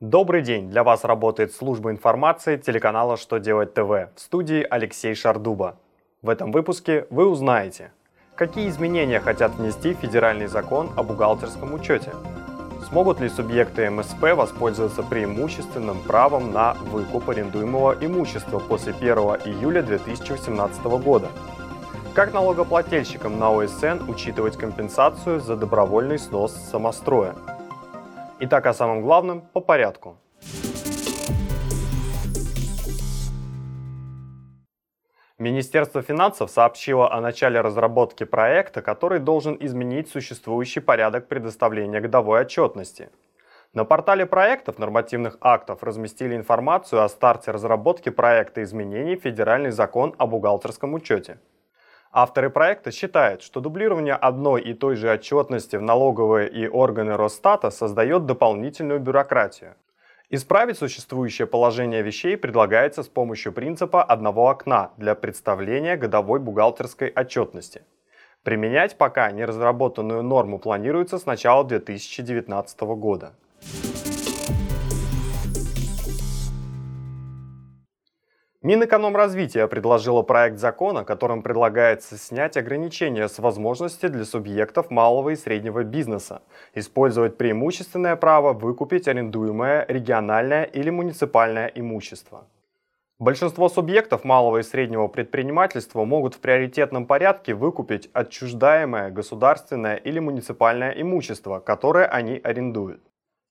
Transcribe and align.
Добрый 0.00 0.42
день! 0.42 0.70
Для 0.70 0.82
вас 0.82 1.04
работает 1.04 1.54
служба 1.54 1.92
информации 1.92 2.56
телеканала 2.56 3.16
«Что 3.16 3.38
делать 3.38 3.74
ТВ» 3.74 3.88
в 3.88 4.10
студии 4.16 4.66
Алексей 4.68 5.14
Шардуба. 5.14 5.76
В 6.20 6.30
этом 6.30 6.50
выпуске 6.50 7.06
вы 7.10 7.28
узнаете, 7.28 7.92
какие 8.34 8.68
изменения 8.68 9.20
хотят 9.20 9.54
внести 9.54 9.94
федеральный 9.94 10.48
закон 10.48 10.90
о 10.96 11.04
бухгалтерском 11.04 11.72
учете, 11.74 12.10
смогут 12.88 13.20
ли 13.20 13.28
субъекты 13.28 13.88
МСП 13.88 14.34
воспользоваться 14.34 15.04
преимущественным 15.04 16.02
правом 16.02 16.50
на 16.50 16.74
выкуп 16.90 17.30
арендуемого 17.30 17.96
имущества 18.00 18.58
после 18.58 18.92
1 18.94 19.16
июля 19.44 19.80
2018 19.80 20.84
года, 21.04 21.28
как 22.14 22.32
налогоплательщикам 22.34 23.38
на 23.38 23.56
ОСН 23.56 24.10
учитывать 24.10 24.56
компенсацию 24.56 25.38
за 25.38 25.54
добровольный 25.54 26.18
снос 26.18 26.52
самостроя– 26.52 27.36
Итак, 28.46 28.66
о 28.66 28.74
самом 28.74 29.00
главном 29.00 29.40
по 29.40 29.60
порядку. 29.60 30.18
Министерство 35.38 36.02
финансов 36.02 36.50
сообщило 36.50 37.10
о 37.10 37.22
начале 37.22 37.62
разработки 37.62 38.24
проекта, 38.24 38.82
который 38.82 39.18
должен 39.18 39.56
изменить 39.60 40.10
существующий 40.10 40.80
порядок 40.80 41.26
предоставления 41.26 42.02
годовой 42.02 42.42
отчетности. 42.42 43.08
На 43.72 43.86
портале 43.86 44.26
проектов 44.26 44.78
нормативных 44.78 45.38
актов 45.40 45.82
разместили 45.82 46.36
информацию 46.36 47.02
о 47.02 47.08
старте 47.08 47.50
разработки 47.50 48.10
проекта 48.10 48.62
изменений 48.62 49.16
в 49.16 49.22
Федеральный 49.22 49.70
закон 49.70 50.14
о 50.18 50.26
бухгалтерском 50.26 50.92
учете. 50.92 51.38
Авторы 52.16 52.48
проекта 52.48 52.92
считают, 52.92 53.42
что 53.42 53.58
дублирование 53.58 54.14
одной 54.14 54.62
и 54.62 54.72
той 54.72 54.94
же 54.94 55.10
отчетности 55.10 55.74
в 55.74 55.82
налоговые 55.82 56.48
и 56.48 56.68
органы 56.68 57.16
Росстата 57.16 57.70
создает 57.70 58.24
дополнительную 58.24 59.00
бюрократию. 59.00 59.74
Исправить 60.30 60.78
существующее 60.78 61.48
положение 61.48 62.02
вещей 62.02 62.36
предлагается 62.36 63.02
с 63.02 63.08
помощью 63.08 63.52
принципа 63.52 64.00
одного 64.00 64.48
окна 64.48 64.92
для 64.96 65.16
представления 65.16 65.96
годовой 65.96 66.38
бухгалтерской 66.38 67.08
отчетности. 67.08 67.82
Применять 68.44 68.96
пока 68.96 69.32
не 69.32 69.44
разработанную 69.44 70.22
норму 70.22 70.60
планируется 70.60 71.18
с 71.18 71.26
начала 71.26 71.64
2019 71.64 72.80
года. 72.96 73.34
Минэкономразвития 78.64 79.66
предложила 79.66 80.22
проект 80.22 80.56
закона, 80.58 81.04
которым 81.04 81.42
предлагается 81.42 82.16
снять 82.16 82.56
ограничения 82.56 83.28
с 83.28 83.38
возможности 83.38 84.08
для 84.08 84.24
субъектов 84.24 84.90
малого 84.90 85.28
и 85.28 85.36
среднего 85.36 85.84
бизнеса 85.84 86.40
использовать 86.72 87.36
преимущественное 87.36 88.16
право 88.16 88.54
выкупить 88.54 89.06
арендуемое 89.06 89.84
региональное 89.86 90.64
или 90.64 90.88
муниципальное 90.88 91.66
имущество. 91.74 92.46
Большинство 93.18 93.68
субъектов 93.68 94.24
малого 94.24 94.56
и 94.56 94.62
среднего 94.62 95.08
предпринимательства 95.08 96.06
могут 96.06 96.34
в 96.34 96.40
приоритетном 96.40 97.04
порядке 97.04 97.52
выкупить 97.52 98.08
отчуждаемое 98.14 99.10
государственное 99.10 99.96
или 99.96 100.20
муниципальное 100.20 100.92
имущество, 100.92 101.60
которое 101.60 102.06
они 102.06 102.40
арендуют. 102.42 103.02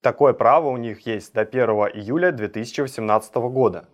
Такое 0.00 0.32
право 0.32 0.68
у 0.68 0.78
них 0.78 1.06
есть 1.06 1.34
до 1.34 1.42
1 1.42 1.60
июля 2.00 2.32
2018 2.32 3.34
года. 3.34 3.84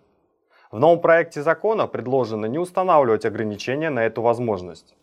В 0.71 0.77
новом 0.77 1.01
проекте 1.01 1.41
закона 1.41 1.87
предложено 1.87 2.45
не 2.45 2.59
устанавливать 2.59 3.25
ограничения 3.25 3.89
на 3.89 4.05
эту 4.05 4.21
возможность. 4.21 4.95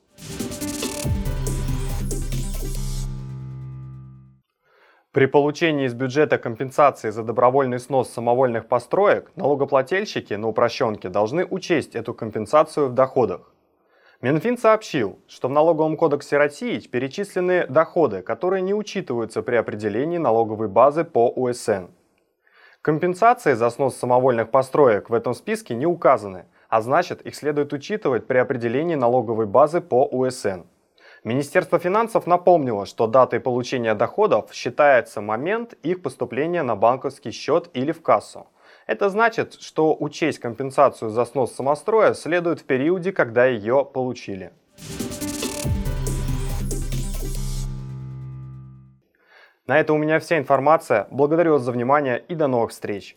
При 5.10 5.26
получении 5.26 5.86
из 5.86 5.94
бюджета 5.94 6.38
компенсации 6.38 7.10
за 7.10 7.24
добровольный 7.24 7.80
снос 7.80 8.10
самовольных 8.10 8.68
построек 8.68 9.32
налогоплательщики 9.34 10.34
на 10.34 10.46
упрощенке 10.46 11.08
должны 11.08 11.44
учесть 11.44 11.96
эту 11.96 12.14
компенсацию 12.14 12.88
в 12.88 12.92
доходах. 12.92 13.52
Минфин 14.20 14.58
сообщил, 14.58 15.18
что 15.26 15.48
в 15.48 15.50
налоговом 15.50 15.96
кодексе 15.96 16.38
России 16.38 16.78
перечислены 16.78 17.66
доходы, 17.66 18.22
которые 18.22 18.62
не 18.62 18.72
учитываются 18.72 19.42
при 19.42 19.56
определении 19.56 20.18
налоговой 20.18 20.68
базы 20.68 21.02
по 21.02 21.28
УСН. 21.28 21.86
Компенсации 22.86 23.54
за 23.54 23.68
снос 23.70 23.96
самовольных 23.96 24.52
построек 24.52 25.10
в 25.10 25.14
этом 25.14 25.34
списке 25.34 25.74
не 25.74 25.86
указаны, 25.86 26.44
а 26.68 26.80
значит 26.80 27.20
их 27.22 27.34
следует 27.34 27.72
учитывать 27.72 28.28
при 28.28 28.38
определении 28.38 28.94
налоговой 28.94 29.46
базы 29.46 29.80
по 29.80 30.06
УСН. 30.06 30.60
Министерство 31.24 31.80
финансов 31.80 32.28
напомнило, 32.28 32.86
что 32.86 33.08
датой 33.08 33.40
получения 33.40 33.96
доходов 33.96 34.50
считается 34.52 35.20
момент 35.20 35.72
их 35.82 36.00
поступления 36.00 36.62
на 36.62 36.76
банковский 36.76 37.32
счет 37.32 37.70
или 37.74 37.90
в 37.90 38.02
кассу. 38.02 38.46
Это 38.86 39.08
значит, 39.08 39.54
что 39.54 39.96
учесть 39.98 40.38
компенсацию 40.38 41.10
за 41.10 41.24
снос 41.24 41.56
самостроя 41.56 42.14
следует 42.14 42.60
в 42.60 42.66
периоде, 42.66 43.10
когда 43.10 43.46
ее 43.46 43.84
получили. 43.84 44.52
На 49.66 49.80
этом 49.80 49.96
у 49.96 49.98
меня 49.98 50.20
вся 50.20 50.38
информация. 50.38 51.08
Благодарю 51.10 51.52
вас 51.52 51.62
за 51.62 51.72
внимание 51.72 52.22
и 52.28 52.36
до 52.36 52.46
новых 52.46 52.70
встреч. 52.70 53.16